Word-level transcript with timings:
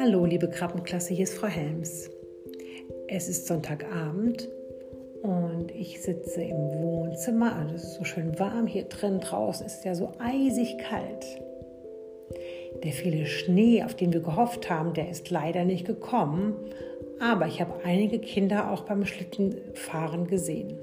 Hallo, 0.00 0.24
liebe 0.24 0.48
Krabbenklasse, 0.48 1.14
hier 1.14 1.22
ist 1.22 1.34
Frau 1.34 1.46
Helms. 1.46 2.10
Es 3.06 3.28
ist 3.28 3.46
Sonntagabend 3.46 4.48
und 5.22 5.70
ich 5.70 6.02
sitze 6.02 6.42
im 6.42 6.56
Wohnzimmer. 6.56 7.54
Also 7.54 7.76
es 7.76 7.84
ist 7.84 7.94
so 7.94 8.04
schön 8.04 8.36
warm 8.40 8.66
hier 8.66 8.84
drin. 8.84 9.20
Draußen 9.20 9.66
ist 9.66 9.84
ja 9.84 9.94
so 9.94 10.12
eisig 10.18 10.78
kalt. 10.78 11.24
Der 12.82 12.92
viele 12.92 13.26
Schnee, 13.26 13.84
auf 13.84 13.94
den 13.94 14.12
wir 14.12 14.20
gehofft 14.20 14.68
haben, 14.68 14.94
der 14.94 15.10
ist 15.10 15.30
leider 15.30 15.64
nicht 15.64 15.86
gekommen. 15.86 16.56
Aber 17.20 17.46
ich 17.46 17.60
habe 17.60 17.84
einige 17.84 18.18
Kinder 18.18 18.72
auch 18.72 18.82
beim 18.82 19.04
Schlittenfahren 19.04 20.26
gesehen. 20.26 20.76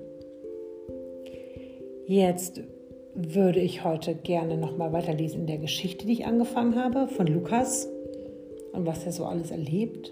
Jetzt 2.05 2.61
würde 3.15 3.59
ich 3.59 3.83
heute 3.83 4.15
gerne 4.15 4.57
noch 4.57 4.75
mal 4.77 4.91
weiterlesen 4.91 5.41
in 5.41 5.47
der 5.47 5.59
Geschichte, 5.59 6.05
die 6.05 6.13
ich 6.13 6.25
angefangen 6.25 6.75
habe 6.75 7.07
von 7.07 7.27
Lukas 7.27 7.87
und 8.71 8.85
was 8.85 9.05
er 9.05 9.11
so 9.11 9.25
alles 9.25 9.51
erlebt. 9.51 10.11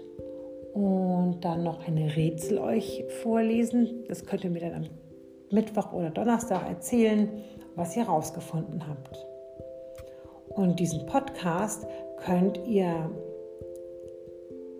Und 0.72 1.40
dann 1.42 1.64
noch 1.64 1.86
eine 1.86 2.16
Rätsel 2.16 2.58
euch 2.58 3.04
vorlesen. 3.22 4.04
Das 4.08 4.24
könnt 4.24 4.44
ihr 4.44 4.50
mir 4.50 4.60
dann 4.60 4.74
am 4.74 4.86
Mittwoch 5.50 5.92
oder 5.92 6.10
Donnerstag 6.10 6.66
erzählen, 6.66 7.28
was 7.74 7.96
ihr 7.96 8.04
rausgefunden 8.04 8.86
habt. 8.86 9.26
Und 10.48 10.80
diesen 10.80 11.04
Podcast 11.06 11.86
könnt 12.24 12.58
ihr 12.66 13.10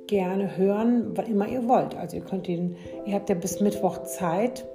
gerne 0.07 0.57
hören, 0.57 1.11
wann 1.15 1.27
immer 1.27 1.49
ihr 1.49 1.69
wollt. 1.69 1.95
Also 1.95 2.17
ihr 2.17 2.25
könnt 2.25 2.49
ihn, 2.49 2.77
ihr 3.05 3.15
habt 3.15 3.29
ja 3.29 3.35
bis 3.35 3.61
Mittwoch 3.61 4.03
Zeit 4.05 4.67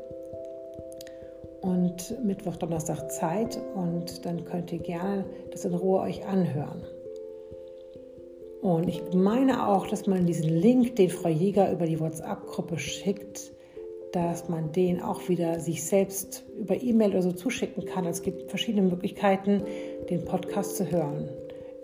Mittwoch, 2.23 2.55
Donnerstag 2.57 3.11
Zeit 3.11 3.59
und 3.75 4.25
dann 4.25 4.45
könnt 4.45 4.71
ihr 4.71 4.79
gerne 4.79 5.25
das 5.51 5.65
in 5.65 5.73
Ruhe 5.73 6.01
euch 6.01 6.25
anhören. 6.25 6.83
Und 8.61 8.87
ich 8.89 9.01
meine 9.13 9.67
auch, 9.67 9.87
dass 9.87 10.07
man 10.07 10.25
diesen 10.25 10.49
Link, 10.49 10.95
den 10.95 11.09
Frau 11.09 11.29
Jäger 11.29 11.71
über 11.71 11.85
die 11.85 11.99
WhatsApp-Gruppe 11.99 12.79
schickt, 12.79 13.51
dass 14.11 14.49
man 14.49 14.71
den 14.71 15.01
auch 15.01 15.29
wieder 15.29 15.59
sich 15.59 15.83
selbst 15.83 16.43
über 16.57 16.81
E-Mail 16.81 17.11
oder 17.11 17.21
so 17.21 17.31
zuschicken 17.31 17.85
kann. 17.85 18.05
Es 18.05 18.21
gibt 18.21 18.49
verschiedene 18.49 18.87
Möglichkeiten, 18.87 19.63
den 20.09 20.25
Podcast 20.25 20.77
zu 20.77 20.89
hören. 20.89 21.29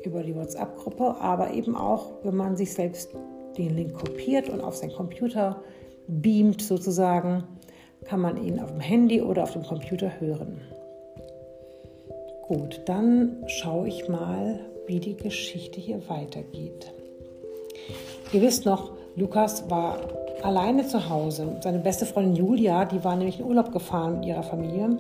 Über 0.03 0.23
die 0.23 0.35
WhatsApp-Gruppe, 0.35 1.15
aber 1.19 1.53
eben 1.53 1.75
auch, 1.75 2.23
wenn 2.23 2.35
man 2.35 2.57
sich 2.57 2.73
selbst 2.73 3.15
den 3.57 3.75
Link 3.75 3.93
kopiert 3.93 4.49
und 4.49 4.61
auf 4.61 4.75
seinen 4.75 4.93
Computer 4.93 5.61
beamt 6.07 6.61
sozusagen, 6.61 7.43
kann 8.05 8.19
man 8.19 8.43
ihn 8.43 8.59
auf 8.59 8.71
dem 8.71 8.79
Handy 8.79 9.21
oder 9.21 9.43
auf 9.43 9.53
dem 9.53 9.63
Computer 9.63 10.19
hören. 10.19 10.61
Gut, 12.47 12.81
dann 12.85 13.43
schaue 13.47 13.87
ich 13.87 14.09
mal, 14.09 14.59
wie 14.85 14.99
die 14.99 15.15
Geschichte 15.15 15.79
hier 15.79 16.07
weitergeht. 16.09 16.91
Ihr 18.33 18.41
wisst 18.41 18.65
noch, 18.65 18.91
Lukas 19.15 19.69
war 19.69 19.99
alleine 20.43 20.85
zu 20.85 21.09
Hause. 21.09 21.57
Seine 21.61 21.79
beste 21.79 22.05
Freundin 22.05 22.35
Julia, 22.35 22.85
die 22.85 23.03
war 23.03 23.15
nämlich 23.15 23.39
in 23.39 23.45
Urlaub 23.45 23.71
gefahren 23.71 24.19
mit 24.19 24.25
ihrer 24.25 24.43
Familie. 24.43 24.97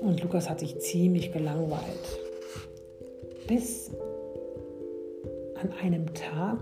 Und 0.00 0.22
Lukas 0.22 0.50
hat 0.50 0.60
sich 0.60 0.78
ziemlich 0.80 1.32
gelangweilt. 1.32 2.18
Bis 3.46 3.90
an 5.60 5.70
einem 5.82 6.12
Tag, 6.14 6.58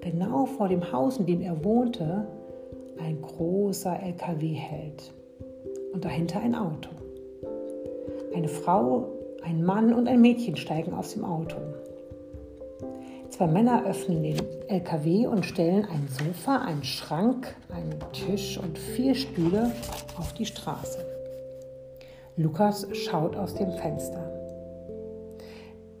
genau 0.00 0.46
vor 0.46 0.68
dem 0.68 0.90
Haus, 0.92 1.18
in 1.18 1.26
dem 1.26 1.40
er 1.42 1.62
wohnte, 1.64 2.26
ein 2.98 3.20
großer 3.20 4.00
LKW 4.02 4.54
hält 4.54 5.12
und 5.92 6.04
dahinter 6.04 6.40
ein 6.40 6.54
Auto. 6.54 6.90
Eine 8.34 8.48
Frau, 8.48 9.08
ein 9.44 9.62
Mann 9.62 9.92
und 9.92 10.08
ein 10.08 10.20
Mädchen 10.20 10.56
steigen 10.56 10.94
aus 10.94 11.14
dem 11.14 11.24
Auto. 11.24 11.56
Zwei 13.30 13.46
Männer 13.46 13.84
öffnen 13.86 14.22
den 14.22 14.40
LKW 14.68 15.26
und 15.26 15.44
stellen 15.44 15.86
ein 15.86 16.06
Sofa, 16.08 16.58
einen 16.58 16.84
Schrank, 16.84 17.56
einen 17.74 17.98
Tisch 18.12 18.58
und 18.58 18.78
vier 18.78 19.14
Stühle 19.14 19.72
auf 20.18 20.32
die 20.34 20.46
Straße. 20.46 20.98
Lukas 22.36 22.86
schaut 22.92 23.36
aus 23.36 23.54
dem 23.54 23.72
Fenster. 23.72 24.30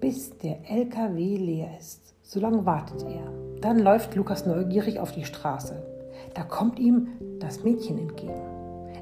Bis 0.00 0.36
der 0.38 0.58
LKW 0.68 1.36
leer 1.36 1.70
ist, 1.78 2.14
so 2.22 2.40
lange 2.40 2.64
wartet 2.66 3.02
er. 3.02 3.30
Dann 3.60 3.78
läuft 3.78 4.14
Lukas 4.14 4.46
neugierig 4.46 4.98
auf 4.98 5.12
die 5.12 5.24
Straße. 5.24 5.91
Da 6.34 6.42
kommt 6.44 6.78
ihm 6.78 7.08
das 7.38 7.62
Mädchen 7.62 7.98
entgegen. 7.98 8.40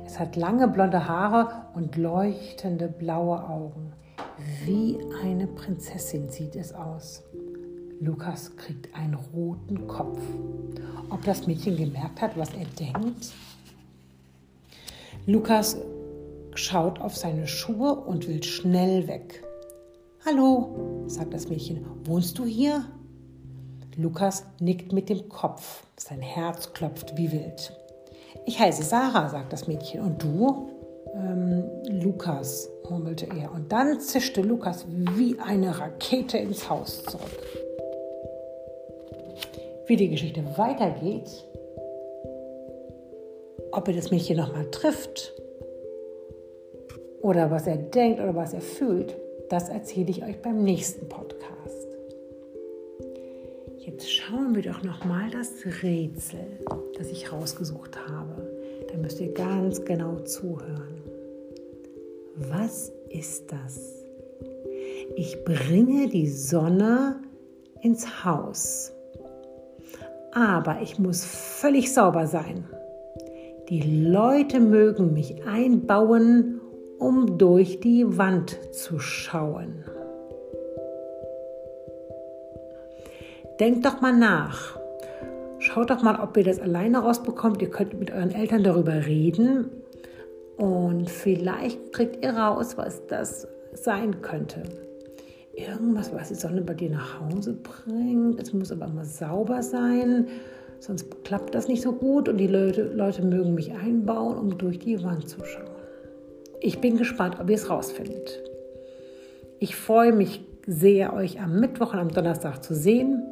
Es 0.05 0.19
hat 0.19 0.35
lange 0.37 0.67
blonde 0.69 1.07
Haare 1.07 1.67
und 1.75 1.97
leuchtende 1.97 2.89
blaue 2.89 3.49
Augen. 3.49 3.93
Wie 4.65 4.99
eine 5.23 5.47
Prinzessin 5.47 6.29
sieht 6.29 6.57
es 6.57 6.73
aus. 6.73 7.23
Lukas 8.01 8.57
kriegt 8.57 8.95
einen 8.95 9.15
roten 9.15 9.87
Kopf. 9.87 10.19
Ob 11.11 11.23
das 11.25 11.47
Mädchen 11.47 11.77
gemerkt 11.77 12.21
hat, 12.21 12.37
was 12.37 12.51
er 12.55 12.67
denkt? 12.79 13.33
Lukas 15.27 15.77
schaut 16.55 17.01
auf 17.01 17.17
seine 17.17 17.47
Schuhe 17.47 17.95
und 17.95 18.27
will 18.27 18.43
schnell 18.43 19.07
weg. 19.07 19.45
Hallo, 20.25 21.05
sagt 21.07 21.35
das 21.35 21.49
Mädchen, 21.49 21.85
wohnst 22.05 22.39
du 22.39 22.45
hier? 22.45 22.85
Lukas 23.97 24.45
nickt 24.59 24.93
mit 24.93 25.09
dem 25.09 25.29
Kopf. 25.29 25.85
Sein 25.97 26.21
Herz 26.21 26.73
klopft 26.73 27.17
wie 27.17 27.33
wild. 27.33 27.73
Ich 28.47 28.59
heiße 28.59 28.83
Sarah, 28.83 29.29
sagt 29.29 29.53
das 29.53 29.67
Mädchen. 29.67 30.01
Und 30.01 30.23
du? 30.23 30.71
Ähm, 31.15 31.65
Lukas, 32.03 32.69
murmelte 32.89 33.27
er. 33.27 33.53
Und 33.53 33.73
dann 33.73 34.01
zischte 34.01 34.43
Lukas 34.43 34.87
wie 34.89 35.39
eine 35.39 35.79
Rakete 35.79 36.39
ins 36.39 36.69
Haus 36.69 37.03
zurück. 37.05 37.43
Wie 39.87 39.97
die 39.97 40.09
Geschichte 40.09 40.45
weitergeht, 40.57 41.45
ob 43.73 43.89
er 43.89 43.95
das 43.95 44.11
Mädchen 44.11 44.37
nochmal 44.37 44.71
trifft 44.71 45.33
oder 47.23 47.51
was 47.51 47.67
er 47.67 47.77
denkt 47.77 48.21
oder 48.21 48.35
was 48.35 48.55
er 48.55 48.61
fühlt, 48.61 49.17
das 49.49 49.69
erzähle 49.69 50.11
ich 50.11 50.23
euch 50.23 50.41
beim 50.41 50.63
nächsten 50.63 51.09
Podcast. 51.09 51.90
Jetzt 53.93 54.09
schauen 54.09 54.55
wir 54.55 54.63
doch 54.63 54.85
noch 54.85 55.05
mal 55.05 55.29
das 55.33 55.51
Rätsel, 55.83 56.61
das 56.97 57.11
ich 57.11 57.33
rausgesucht 57.33 57.99
habe. 58.09 58.49
Da 58.89 58.97
müsst 58.97 59.21
ihr 59.21 59.33
ganz 59.33 59.85
genau 59.85 60.21
zuhören. 60.21 61.03
Was 62.37 62.93
ist 63.09 63.51
das? 63.51 63.81
Ich 65.17 65.43
bringe 65.45 66.09
die 66.09 66.29
Sonne 66.29 67.17
ins 67.83 68.25
Haus. 68.25 68.93
Aber 70.31 70.83
ich 70.83 71.01
muss 71.01 71.25
völlig 71.25 71.93
sauber 71.93 72.29
sein. 72.29 72.65
Die 73.71 74.05
Leute 74.07 74.61
mögen 74.61 75.13
mich 75.13 75.45
einbauen, 75.47 76.61
um 77.01 77.39
durch 77.39 77.81
die 77.81 78.17
Wand 78.17 78.57
zu 78.73 79.01
schauen. 79.01 79.85
Denkt 83.61 83.85
doch 83.85 84.01
mal 84.01 84.17
nach. 84.17 84.79
Schaut 85.59 85.91
doch 85.91 86.03
mal, 86.03 86.19
ob 86.19 86.35
ihr 86.39 86.45
das 86.45 86.59
alleine 86.59 87.01
rausbekommt. 87.01 87.61
Ihr 87.61 87.69
könnt 87.69 88.01
mit 88.01 88.11
euren 88.11 88.31
Eltern 88.31 88.65
darüber 88.65 89.05
reden 89.05 89.67
und 90.57 91.11
vielleicht 91.11 91.93
kriegt 91.93 92.25
ihr 92.25 92.31
raus, 92.31 92.79
was 92.79 93.07
das 93.07 93.47
sein 93.75 94.23
könnte. 94.23 94.63
Irgendwas, 95.53 96.11
was 96.15 96.29
die 96.29 96.37
Sonne 96.37 96.63
bei 96.63 96.73
dir 96.73 96.89
nach 96.89 97.21
Hause 97.21 97.53
bringt. 97.53 98.41
Es 98.41 98.55
muss 98.55 98.73
aber 98.73 98.87
immer 98.87 99.05
sauber 99.05 99.63
sein, 99.63 100.29
sonst 100.79 101.23
klappt 101.25 101.55
das 101.55 101.69
nicht 101.69 101.83
so 101.83 101.93
gut 101.93 102.31
und 102.31 102.39
die 102.39 102.47
Leute, 102.47 102.85
Leute 102.85 103.23
mögen 103.23 103.55
mich 103.55 103.73
einbauen, 103.73 104.39
um 104.39 104.57
durch 104.57 104.79
die 104.79 105.03
Wand 105.05 105.29
zu 105.29 105.45
schauen. 105.45 105.69
Ich 106.61 106.81
bin 106.81 106.97
gespannt, 106.97 107.37
ob 107.39 107.51
ihr 107.51 107.57
es 107.57 107.69
rausfindet. 107.69 108.41
Ich 109.59 109.77
freue 109.77 110.15
mich 110.15 110.47
sehr, 110.67 111.13
euch 111.13 111.41
am 111.41 111.61
Mittwoch 111.61 111.93
und 111.93 111.99
am 111.99 112.09
Donnerstag 112.09 112.63
zu 112.63 112.75
sehen. 112.75 113.23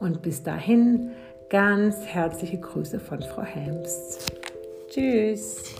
Und 0.00 0.22
bis 0.22 0.42
dahin 0.42 1.10
ganz 1.48 2.04
herzliche 2.06 2.58
Grüße 2.58 3.00
von 3.00 3.22
Frau 3.22 3.42
Helms. 3.42 4.18
Tschüss. 4.88 5.74